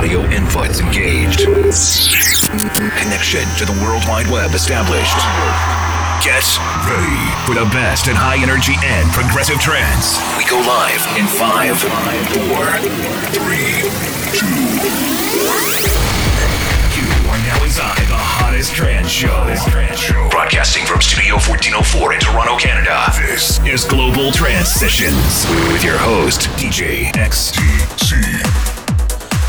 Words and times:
Audio 0.00 0.22
inputs 0.28 0.80
engaged. 0.80 1.44
Connection 2.96 3.44
to 3.60 3.68
the 3.68 3.76
World 3.84 4.00
Wide 4.08 4.24
Web 4.32 4.54
established. 4.54 5.20
Get 6.24 6.40
ready 6.88 7.20
for 7.44 7.52
the 7.52 7.68
best 7.68 8.08
in 8.08 8.16
high 8.16 8.40
energy 8.40 8.80
and 8.80 9.04
progressive 9.12 9.60
trance. 9.60 10.16
We 10.40 10.48
go 10.48 10.56
live 10.56 11.04
in 11.20 11.28
five, 11.28 11.76
four, 12.32 12.64
three, 13.36 13.92
two. 14.32 14.48
You 16.96 17.04
are 17.28 17.40
now 17.44 17.60
inside 17.60 18.00
the 18.08 18.16
hottest 18.16 18.72
trance 18.72 19.12
show. 19.12 19.44
Broadcasting 20.30 20.86
from 20.86 21.02
Studio 21.02 21.34
1404 21.34 22.14
in 22.14 22.20
Toronto, 22.20 22.56
Canada. 22.56 23.04
This 23.20 23.60
is 23.68 23.84
Global 23.84 24.32
Trance 24.32 24.70
Sessions 24.70 25.44
with 25.68 25.84
your 25.84 25.98
host, 25.98 26.48
DJ 26.56 27.12
XTC. 27.12 28.69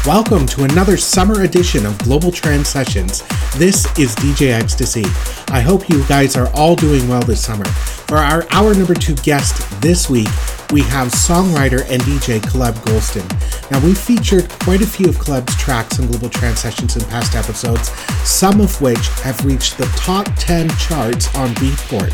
Welcome 0.08 0.48
to 0.48 0.64
another 0.64 0.98
summer 0.98 1.44
edition 1.44 1.86
of 1.86 1.96
Global 2.00 2.32
Trance 2.32 2.70
Sessions. 2.70 3.22
This 3.58 3.86
is 4.00 4.16
DJ 4.16 4.60
XTC. 4.60 5.06
I 5.52 5.62
hope 5.62 5.90
you 5.90 6.04
guys 6.08 6.36
are 6.36 6.50
all 6.56 6.76
doing 6.76 7.08
well 7.08 7.22
this 7.22 7.46
summer. 7.46 7.66
For 7.66 8.18
our 8.18 8.44
hour 8.50 8.74
number 8.74 8.96
two 8.96 9.14
guest 9.18 9.80
this 9.80 10.10
week, 10.10 10.28
we 10.72 10.82
have 10.82 11.10
songwriter 11.10 11.88
and 11.88 12.02
DJ 12.02 12.42
Caleb 12.52 12.74
Golston. 12.78 13.30
Now, 13.70 13.80
we've 13.86 13.96
featured 13.96 14.50
quite 14.50 14.82
a 14.82 14.88
few 14.88 15.08
of 15.08 15.24
Caleb's 15.24 15.56
tracks 15.56 16.00
on 16.00 16.08
Global 16.08 16.30
Trance 16.30 16.62
Sessions 16.62 16.96
in 16.96 17.08
past 17.08 17.36
episodes, 17.36 17.90
some 18.28 18.60
of 18.60 18.82
which 18.82 19.08
have 19.22 19.46
reached 19.46 19.78
the 19.78 19.86
top 19.98 20.28
10 20.38 20.68
charts 20.78 21.28
on 21.36 21.50
Beatport. 21.56 22.12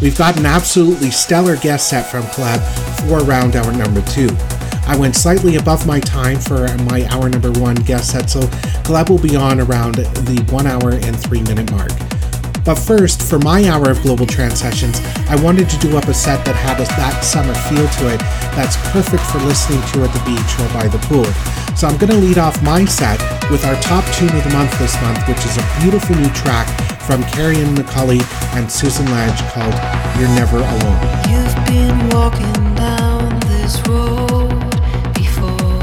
We've 0.00 0.16
got 0.16 0.38
an 0.38 0.46
absolutely 0.46 1.10
stellar 1.10 1.56
guest 1.56 1.90
set 1.90 2.10
from 2.10 2.26
Caleb 2.28 2.60
for 3.00 3.18
round 3.26 3.56
hour 3.56 3.72
number 3.72 4.02
two. 4.02 4.28
I 4.86 4.96
went 4.96 5.16
slightly 5.16 5.56
above 5.56 5.86
my 5.86 6.00
time 6.00 6.38
for 6.38 6.66
my 6.84 7.06
hour 7.10 7.28
number 7.28 7.52
one 7.52 7.74
guest 7.76 8.12
set, 8.12 8.30
so 8.30 8.48
Caleb 8.84 9.10
will 9.10 9.18
be 9.18 9.36
on 9.36 9.60
around 9.60 9.96
the 9.96 10.46
one 10.50 10.66
hour 10.66 10.92
and 10.92 11.18
three 11.18 11.42
minute 11.42 11.70
mark. 11.70 11.90
But 12.64 12.76
first, 12.76 13.22
for 13.22 13.38
my 13.38 13.68
hour 13.68 13.90
of 13.90 14.02
Global 14.02 14.26
Trance 14.26 14.60
Sessions, 14.60 15.00
I 15.28 15.36
wanted 15.42 15.68
to 15.70 15.78
do 15.78 15.96
up 15.96 16.04
a 16.08 16.14
set 16.14 16.44
that 16.44 16.56
had 16.56 16.80
a, 16.80 16.84
that 17.00 17.24
summer 17.24 17.54
feel 17.68 17.88
to 17.88 18.14
it 18.14 18.20
that's 18.52 18.76
perfect 18.92 19.22
for 19.24 19.38
listening 19.38 19.80
to 19.92 20.04
at 20.04 20.12
the 20.12 20.22
beach 20.28 20.52
or 20.60 20.68
by 20.74 20.88
the 20.88 20.98
pool. 21.06 21.24
So 21.76 21.86
I'm 21.86 21.96
going 21.96 22.10
to 22.10 22.18
lead 22.18 22.38
off 22.38 22.60
my 22.62 22.84
set 22.84 23.20
with 23.50 23.64
our 23.64 23.80
top 23.80 24.04
tune 24.14 24.34
of 24.34 24.44
the 24.44 24.50
month 24.50 24.76
this 24.78 24.94
month, 25.00 25.26
which 25.28 25.38
is 25.46 25.56
a 25.56 25.64
beautiful 25.80 26.16
new 26.16 26.28
track 26.30 26.66
from 27.08 27.22
Ciaran 27.32 27.74
McAuley 27.74 28.20
and 28.54 28.70
Susan 28.70 29.06
Ledge 29.06 29.40
called 29.52 29.72
You're 30.18 30.28
Never 30.36 30.58
Alone. 30.58 31.00
You've 31.30 31.56
been 31.64 32.08
walking 32.10 32.74
down 32.74 33.40
this 33.48 33.80
road 33.88 34.58
before. 35.14 35.80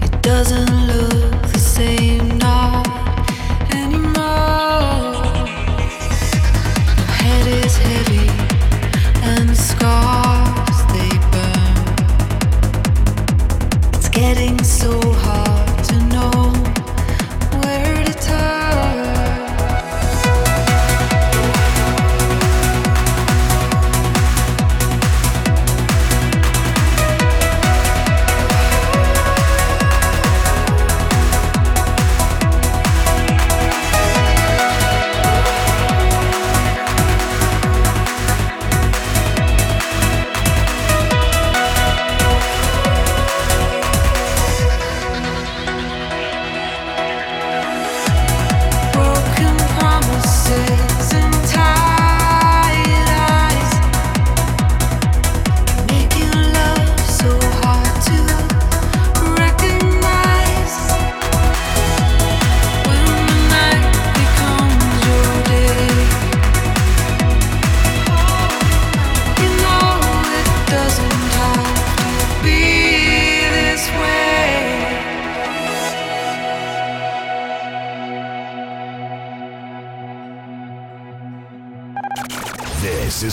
It 0.00 0.22
doesn't 0.22 0.86
look 0.86 1.42
the 1.52 1.58
same 1.58 2.31
and 9.84 10.31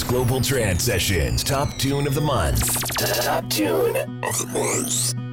Global 0.04 0.42
Trance 0.42 0.84
Sessions 0.84 1.44
Top 1.44 1.78
Tune 1.78 2.08
of 2.08 2.16
the 2.16 2.22
Month. 2.22 2.96
Top 3.24 3.50
Tune 3.50 3.96
of 3.96 4.38
the 4.38 4.50
Month. 4.54 5.28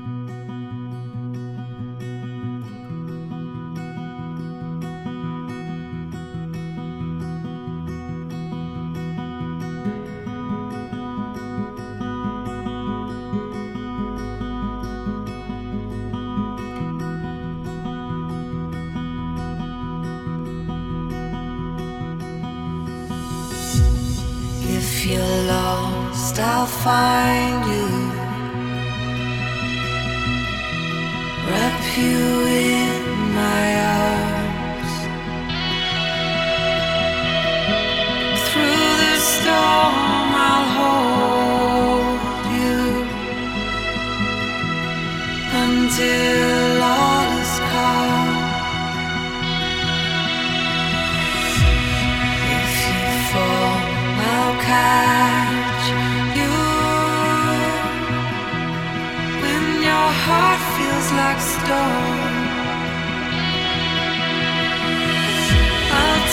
Find 26.86 27.56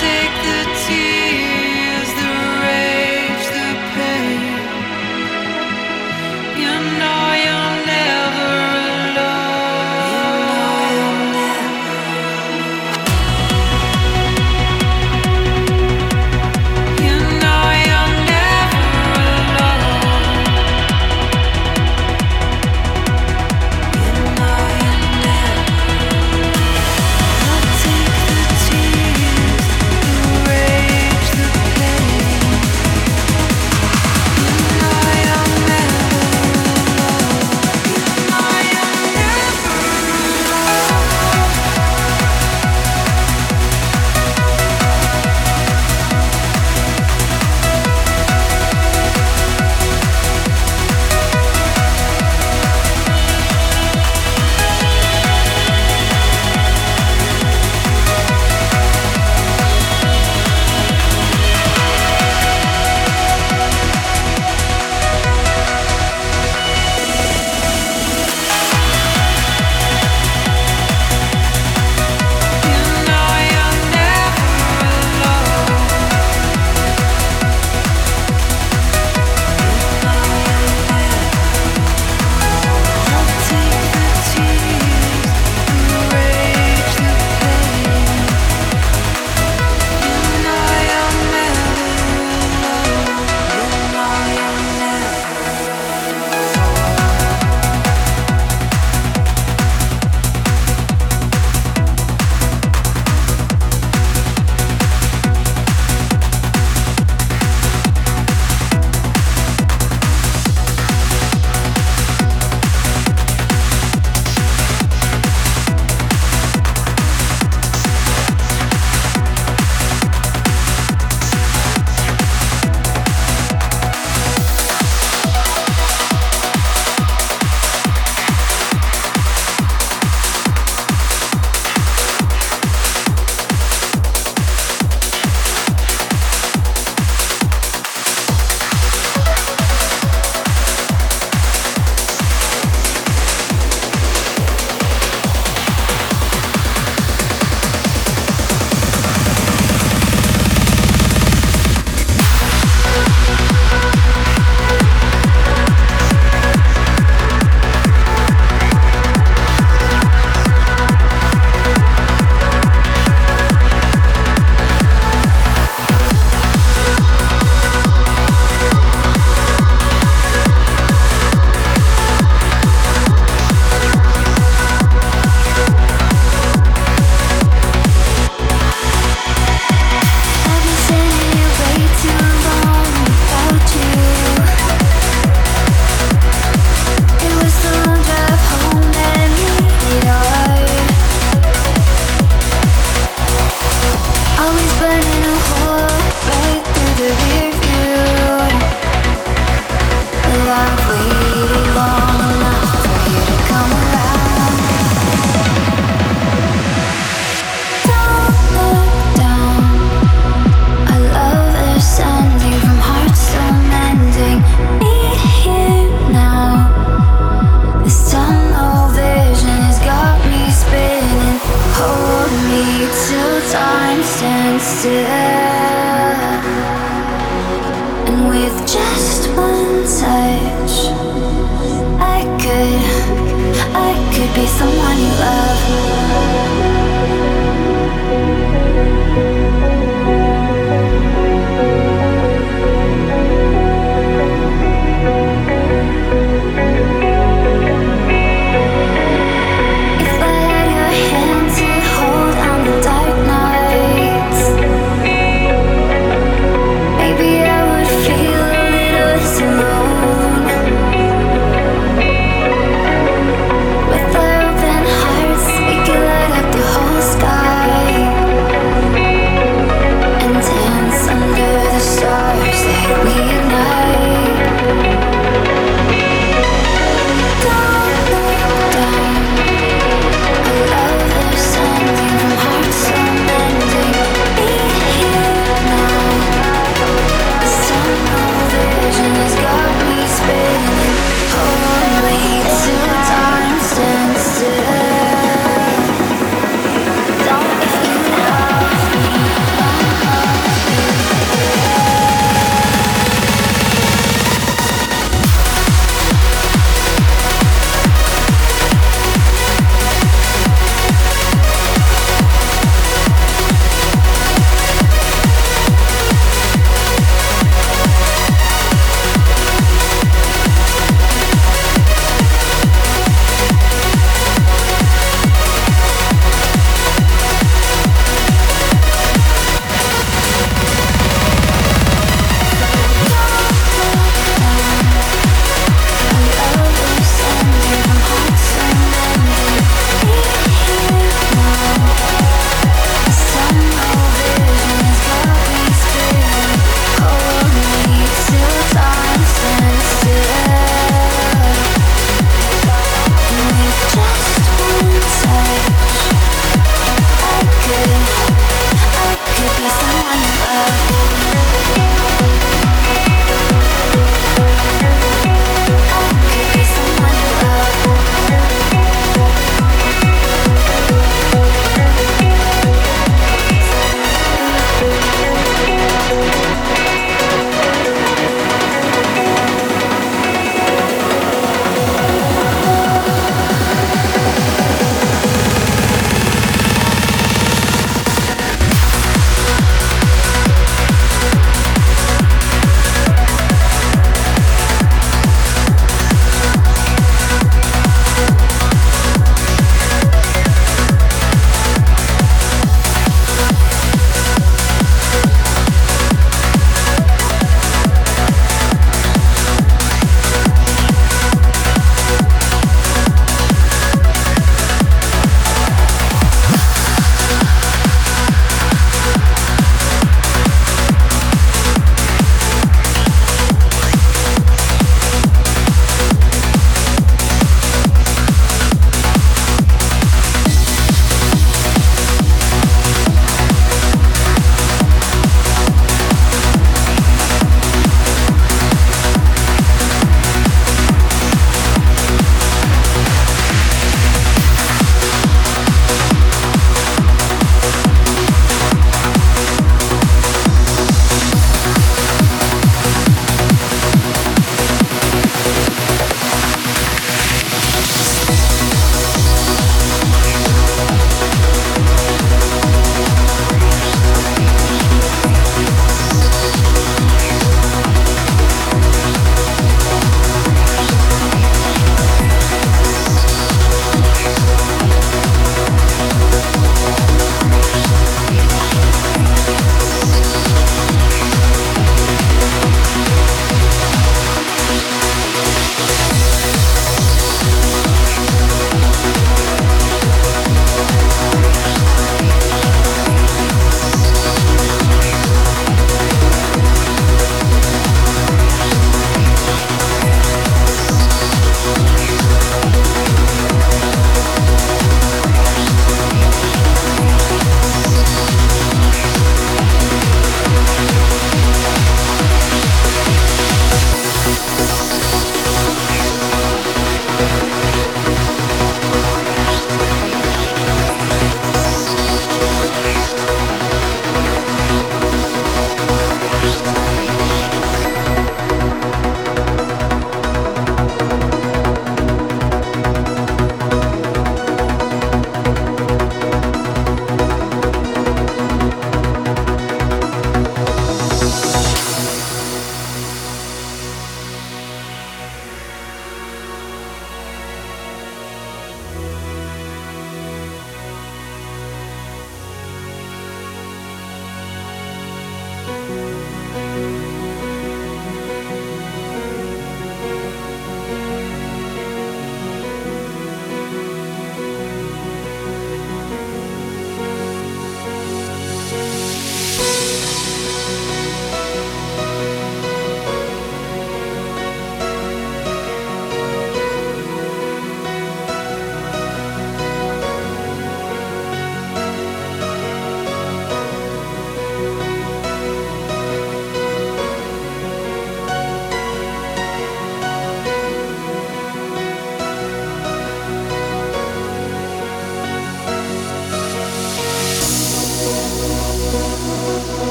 take 0.00 0.34
the 0.48 0.60
tears, 0.86 1.21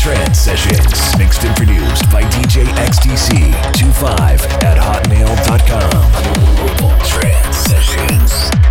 Trance 0.00 0.38
Sessions. 0.38 1.18
Mixed 1.18 1.44
and 1.44 1.54
produced 1.54 2.10
by 2.10 2.22
DJ 2.30 2.64
XTC25 2.64 4.64
at 4.64 4.78
hotmail.com. 4.78 6.78
Global 6.78 6.96
Trance 7.04 7.56
Sessions. 7.56 8.69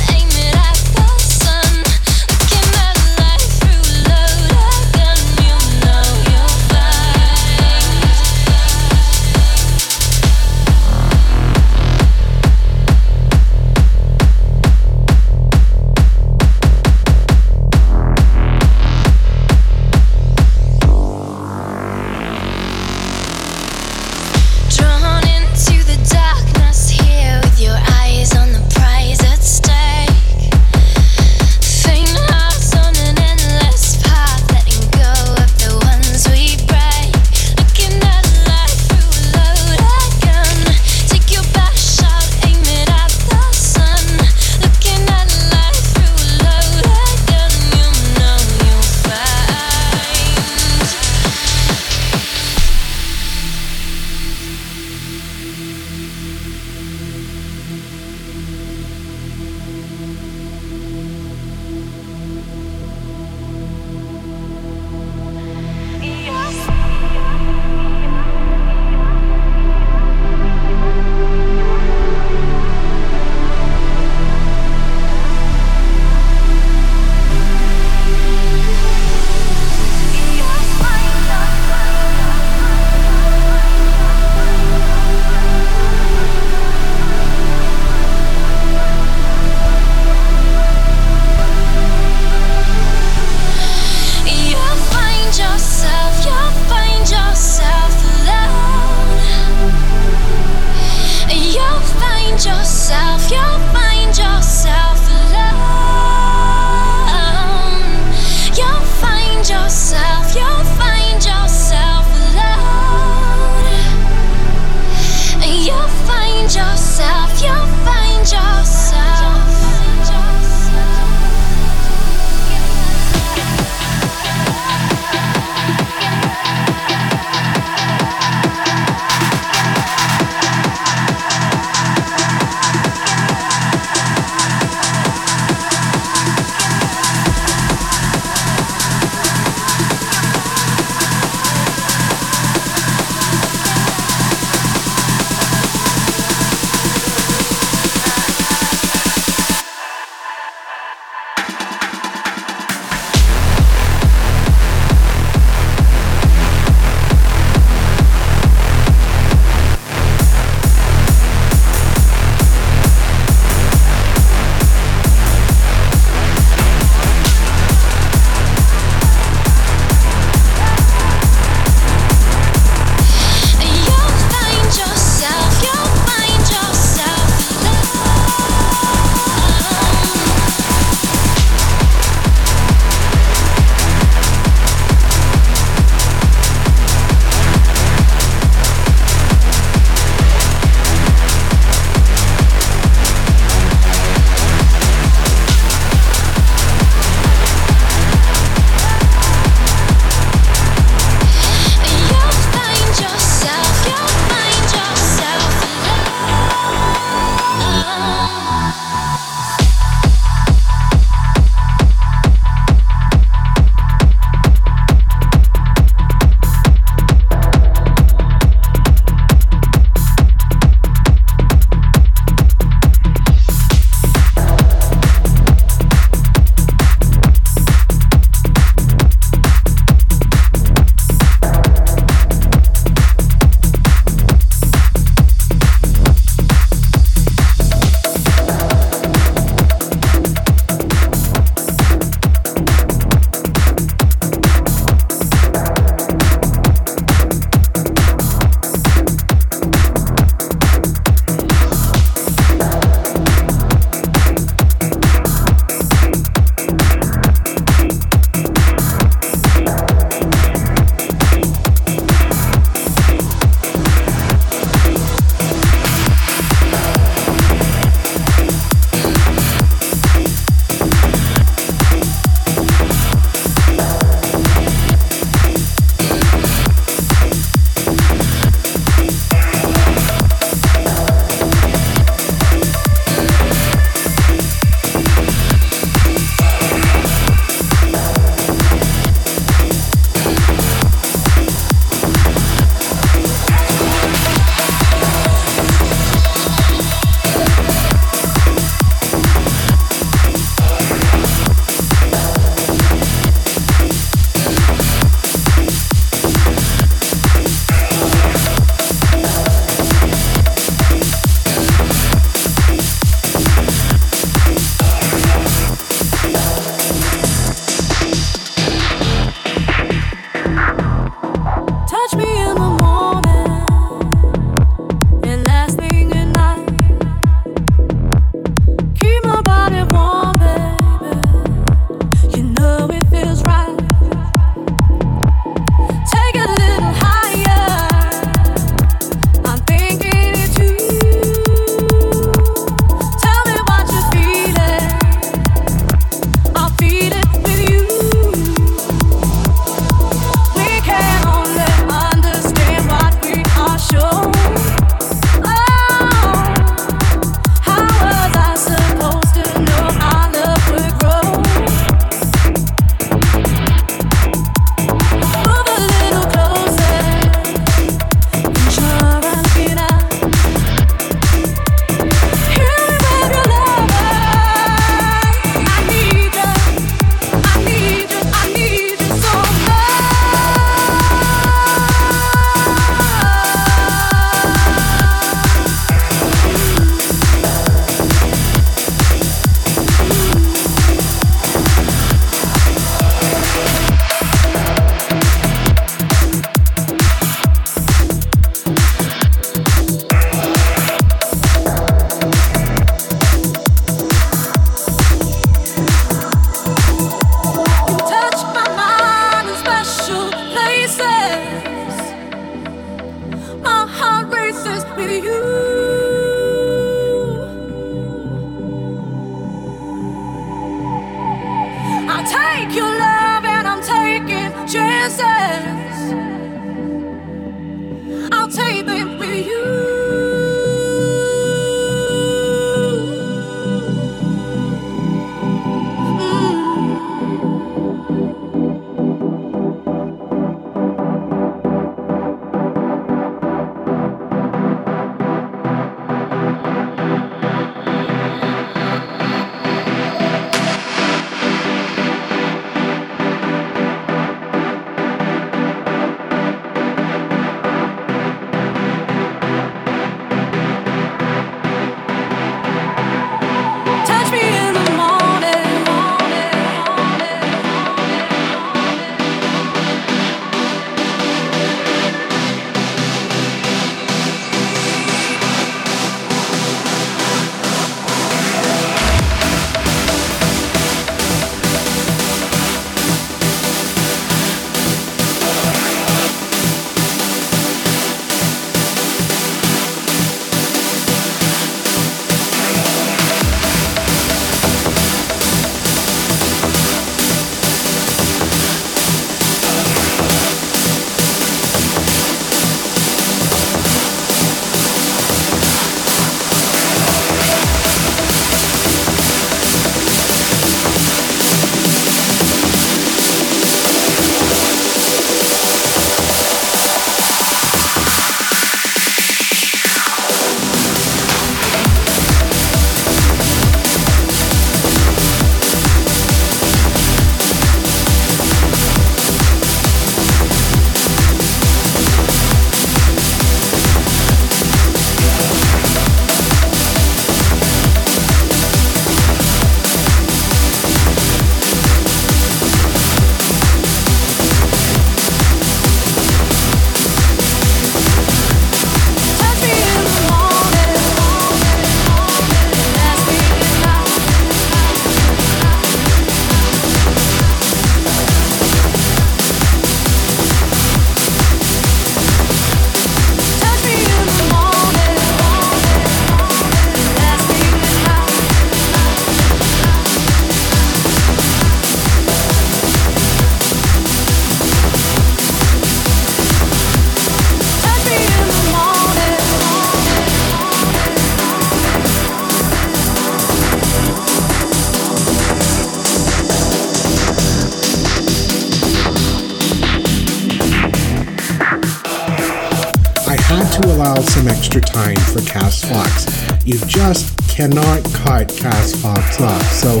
Some 594.46 594.54
extra 594.54 594.80
time 594.80 595.16
for 595.16 595.40
Cass 595.40 595.82
Fox. 595.84 596.64
You 596.64 596.78
just 596.86 597.36
cannot 597.48 598.04
cut 598.14 598.48
Cass 598.56 598.94
Fox 598.94 599.40
off. 599.40 599.62
So 599.72 600.00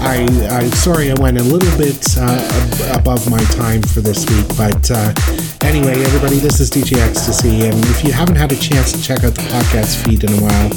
I, 0.00 0.26
I'm 0.50 0.70
sorry 0.72 1.10
I 1.10 1.14
went 1.14 1.40
a 1.40 1.42
little 1.42 1.78
bit 1.78 2.04
uh, 2.18 2.20
ab- 2.22 3.00
above 3.00 3.30
my 3.30 3.42
time 3.44 3.80
for 3.80 4.02
this 4.02 4.28
week. 4.28 4.46
But 4.54 4.90
uh, 4.90 5.14
anyway, 5.62 6.02
everybody, 6.02 6.40
this 6.40 6.60
is 6.60 6.70
DJ 6.70 6.98
XTC. 6.98 7.70
And 7.72 7.82
if 7.86 8.04
you 8.04 8.12
haven't 8.12 8.36
had 8.36 8.52
a 8.52 8.56
chance 8.56 8.92
to 8.92 9.02
check 9.02 9.24
out 9.24 9.34
the 9.34 9.48
podcast 9.48 10.04
feed 10.04 10.24
in 10.24 10.32
a 10.34 10.42
while, 10.42 10.68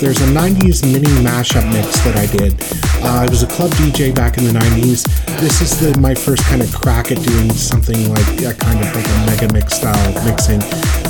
there's 0.00 0.20
a 0.20 0.26
90s 0.26 0.82
mini 0.82 1.10
mashup 1.22 1.70
mix 1.72 2.00
that 2.02 2.16
I 2.16 2.26
did. 2.26 2.60
Uh, 3.04 3.22
I 3.22 3.28
was 3.28 3.44
a 3.44 3.46
club 3.46 3.70
DJ 3.72 4.12
back 4.12 4.36
in 4.36 4.44
the 4.44 4.52
90s. 4.52 5.06
This 5.40 5.60
is 5.60 5.78
the, 5.78 5.96
my 6.00 6.16
first 6.16 6.42
kind 6.46 6.60
of 6.60 6.74
crack 6.74 7.12
at 7.12 7.22
doing 7.22 7.48
something 7.52 8.10
like 8.10 8.26
a 8.42 8.54
kind 8.54 8.80
of 8.80 8.92
like 8.92 9.06
a 9.06 9.18
mega 9.24 9.52
mix 9.52 9.74
style 9.74 10.24
mixing. 10.24 10.60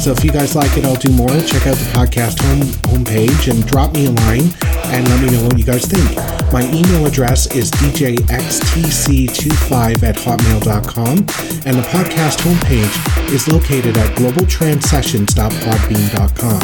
So 0.01 0.13
if 0.13 0.23
you 0.23 0.31
guys 0.31 0.55
like 0.55 0.77
it, 0.77 0.85
I'll 0.85 0.97
do 0.97 1.11
more. 1.13 1.29
Check 1.29 1.67
out 1.67 1.77
the 1.77 1.89
podcast 1.97 2.39
home 2.45 2.61
homepage 2.93 3.51
and 3.51 3.67
drop 3.67 3.95
me 3.95 4.05
a 4.07 4.11
line 4.11 4.53
and 4.87 5.09
let 5.09 5.23
me 5.23 5.31
know 5.31 5.45
what 5.45 5.57
you 5.59 5.65
guys 5.65 5.87
think. 5.87 6.17
My 6.53 6.63
email 6.73 7.07
address 7.07 7.47
is 7.55 7.71
djxtc25 7.73 10.03
at 10.03 10.17
hotmail.com 10.17 11.19
and 11.67 11.77
the 11.77 11.83
podcast 11.91 12.39
homepage 12.39 13.31
is 13.33 13.47
located 13.49 13.99
at 13.99 14.17
globaltrancesessions.podbean.com. 14.17 16.63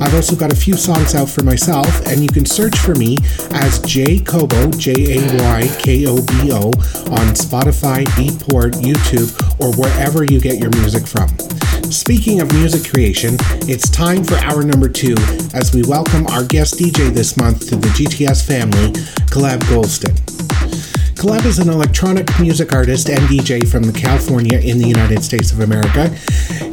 I've 0.00 0.14
also 0.14 0.34
got 0.34 0.50
a 0.52 0.56
few 0.56 0.76
songs 0.76 1.14
out 1.14 1.28
for 1.28 1.44
myself, 1.44 2.04
and 2.06 2.20
you 2.20 2.28
can 2.28 2.44
search 2.44 2.76
for 2.76 2.96
me 2.96 3.16
as 3.52 3.78
J 3.82 4.18
Kobo, 4.18 4.68
J 4.72 4.92
A 4.92 5.20
Y 5.40 5.68
K 5.78 6.04
O 6.06 6.16
B 6.16 6.50
O, 6.52 6.72
on 7.12 7.32
Spotify, 7.34 8.04
Beatport, 8.16 8.72
YouTube, 8.82 9.30
or 9.60 9.72
wherever 9.76 10.24
you 10.24 10.40
get 10.40 10.58
your 10.58 10.70
music 10.70 11.06
from. 11.06 11.28
Speaking 11.90 12.40
of 12.40 12.52
music 12.54 12.90
creation, 12.90 13.36
it's 13.68 13.88
time 13.88 14.24
for 14.24 14.34
hour 14.38 14.64
number 14.64 14.88
two 14.88 15.14
as 15.54 15.72
we 15.72 15.84
welcome 15.84 16.26
our 16.26 16.42
guest 16.44 16.74
DJ 16.74 17.14
this 17.14 17.23
month 17.32 17.68
to 17.70 17.76
the 17.76 17.88
GTS 17.88 18.46
family, 18.46 18.92
Caleb 19.32 19.60
Golston. 19.70 20.14
Caleb 21.16 21.46
is 21.46 21.58
an 21.58 21.70
electronic 21.70 22.28
music 22.38 22.74
artist 22.74 23.08
and 23.08 23.20
DJ 23.20 23.66
from 23.66 23.90
California 23.94 24.58
in 24.58 24.76
the 24.76 24.86
United 24.86 25.24
States 25.24 25.52
of 25.52 25.60
America. 25.60 26.08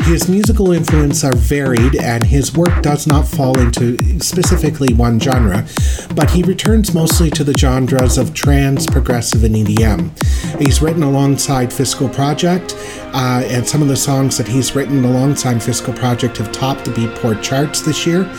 His 0.04 0.28
musical 0.28 0.74
influences 0.74 1.24
are 1.24 1.36
varied 1.36 1.95
and 1.95 2.26
his 2.26 2.54
work 2.54 2.82
does 2.82 3.08
not 3.08 3.26
fall 3.26 3.58
into 3.60 3.97
specifically 4.20 4.93
one 4.93 5.22
genre, 5.22 5.66
but 6.16 6.30
he 6.30 6.43
returns 6.43 6.93
mostly 6.93 7.30
to 7.30 7.45
the 7.45 7.58
genres 7.58 8.18
of 8.18 8.34
trance, 8.34 8.86
progressive, 8.86 9.45
and 9.45 9.56
EDM. 9.56 10.60
He's 10.60 10.82
written 10.82 11.04
alongside 11.04 11.72
Fiscal 11.72 12.10
Project, 12.10 12.76
uh, 13.14 13.43
and 13.45 13.66
some 13.66 13.82
of 13.82 13.88
the 13.88 13.95
songs 13.95 14.38
that 14.38 14.49
he's 14.49 14.76
written 14.76 15.06
alongside 15.06 15.64
Fiscal 15.64 15.93
Project 15.93 16.36
have 16.38 16.52
topped 16.52 16.84
the 16.84 16.91
Beatport 16.91 17.41
charts 17.41 17.80
this 17.80 18.06
year. 18.06 18.30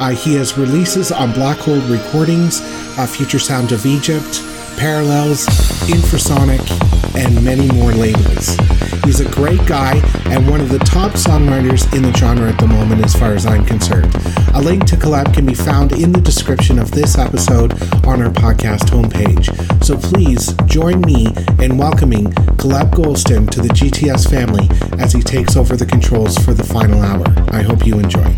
Uh, 0.00 0.08
he 0.12 0.34
has 0.34 0.56
releases 0.56 1.12
on 1.12 1.30
Black 1.32 1.58
Hole 1.58 1.80
Recordings, 1.82 2.62
uh, 2.98 3.06
Future 3.06 3.38
Sound 3.38 3.70
of 3.70 3.84
Egypt, 3.84 4.42
Parallels, 4.78 5.44
Infrasonic, 5.88 6.64
and 7.14 7.44
many 7.44 7.70
more 7.72 7.92
labels. 7.92 8.56
He's 9.04 9.20
a 9.20 9.28
great 9.30 9.64
guy 9.66 9.96
and 10.26 10.48
one 10.48 10.62
of 10.62 10.70
the 10.70 10.78
top 10.78 11.12
songwriters 11.12 11.92
in 11.94 12.02
the 12.02 12.14
genre 12.14 12.48
at 12.48 12.58
the 12.58 12.66
moment, 12.66 13.04
as 13.04 13.14
far 13.14 13.34
as 13.34 13.44
I'm 13.44 13.66
concerned. 13.66 14.14
A 14.54 14.60
link 14.62 14.86
to 14.86 14.96
Caleb 14.96 15.34
can 15.34 15.44
be 15.44 15.54
found 15.54 15.92
in 15.92 16.12
the 16.12 16.20
description 16.20 16.78
of 16.78 16.90
this 16.92 17.18
episode 17.18 17.74
on 18.06 18.22
our 18.22 18.30
podcast 18.30 18.88
homepage. 18.88 19.52
So 19.84 19.98
please 19.98 20.54
join 20.64 21.02
me 21.02 21.26
in 21.62 21.76
welcoming 21.76 22.32
Caleb 22.56 22.92
Golston 22.92 23.50
to 23.50 23.60
the 23.60 23.68
GTS 23.68 24.30
family 24.30 24.66
as 24.98 25.12
he 25.12 25.20
takes 25.20 25.56
over 25.56 25.76
the 25.76 25.86
controls 25.86 26.38
for 26.38 26.54
the 26.54 26.64
final 26.64 27.02
hour. 27.02 27.26
I 27.50 27.60
hope 27.60 27.84
you 27.84 27.98
enjoy. 27.98 28.34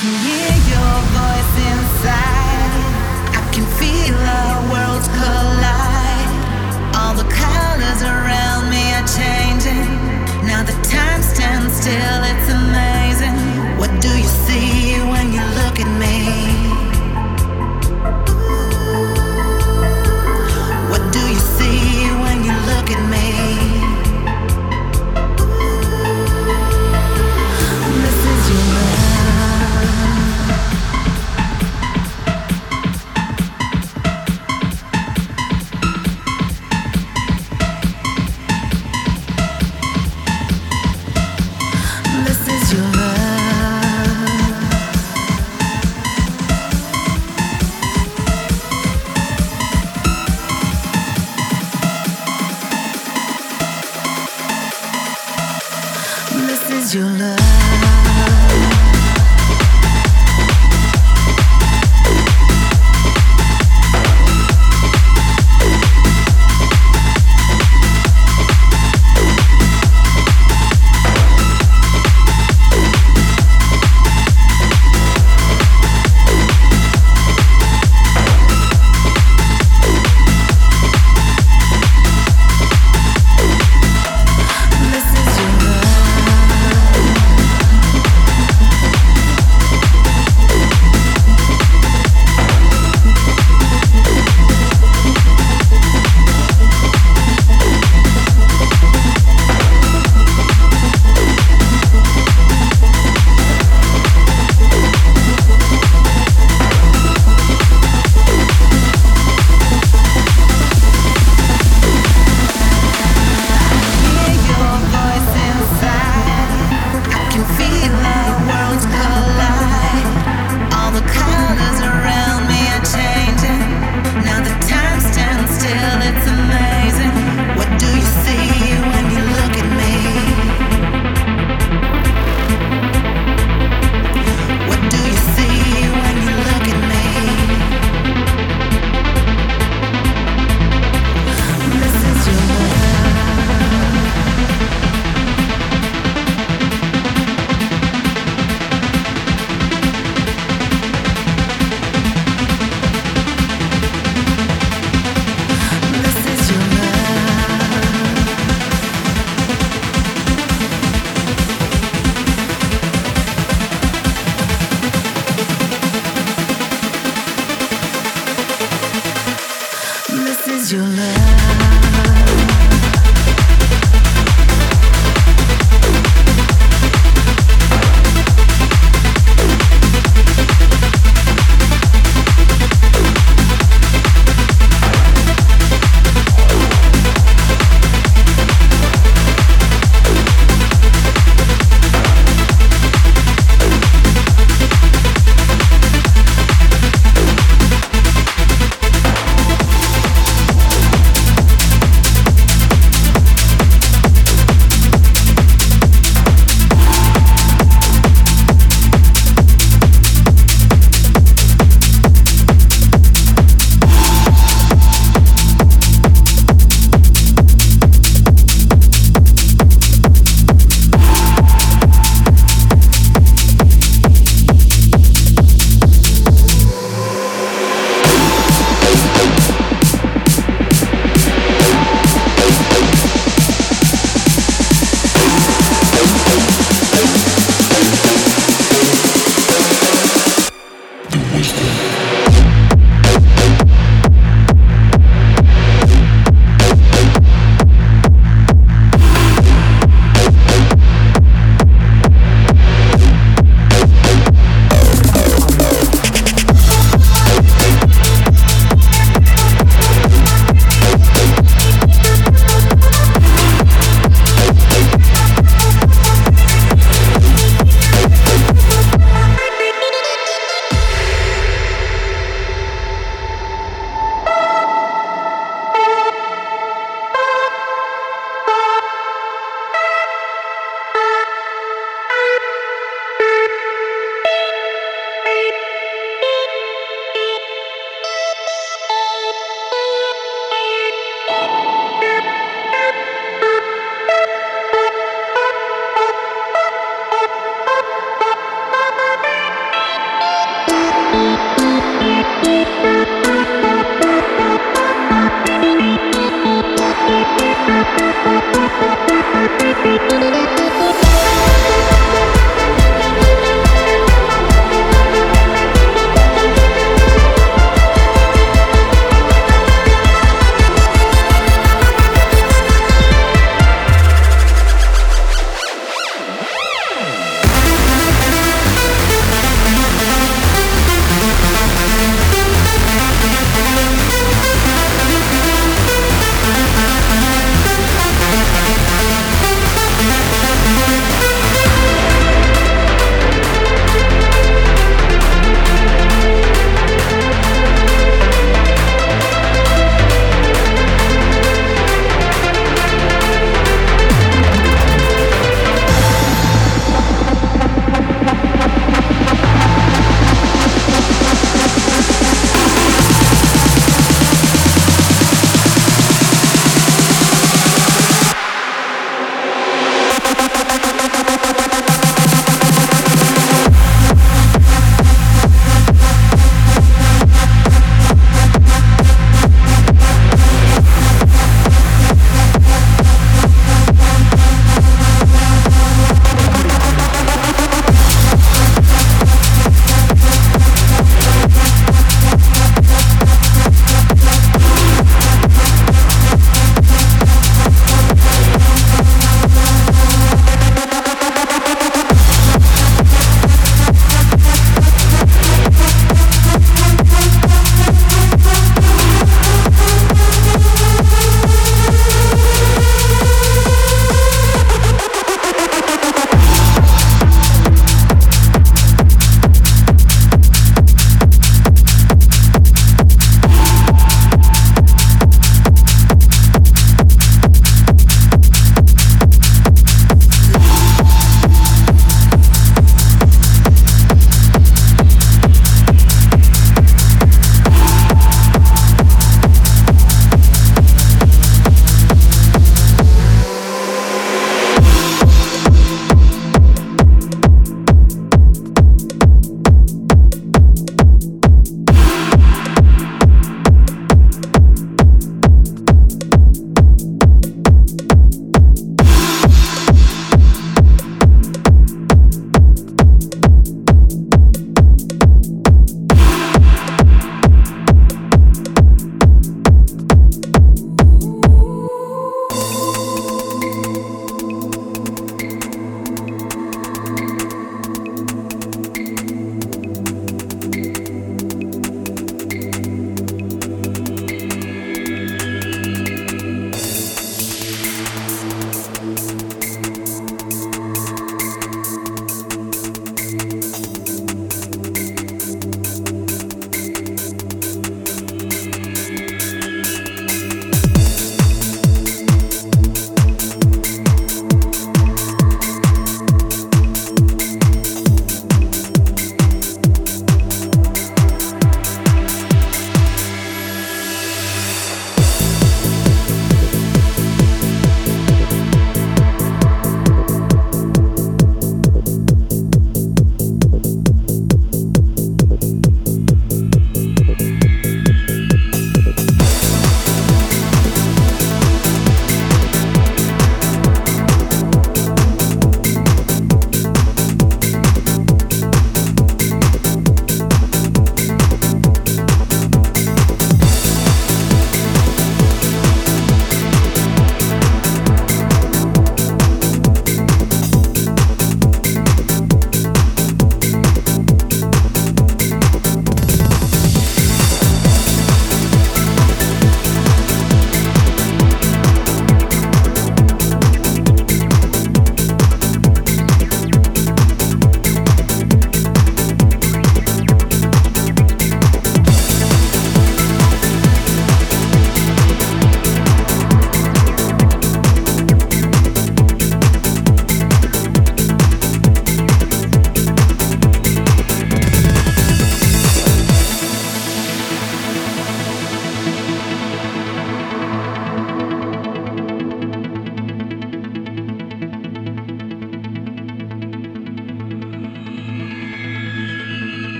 hear 0.00 0.56
your 0.72 0.96
voice 1.12 1.54
inside. 1.68 2.72
I 3.36 3.42
can 3.52 3.66
feel 3.76 4.16
the 4.16 4.44
worlds 4.72 5.08
collide. 5.12 6.32
All 6.96 7.14
the 7.14 7.28
colors 7.28 8.00
around 8.02 8.70
me 8.70 8.80
are 8.96 9.04
changing. 9.04 9.92
Now 10.46 10.62
the 10.64 10.76
time 10.88 11.22
stands 11.22 11.76
still, 11.76 12.20
it's 12.32 12.48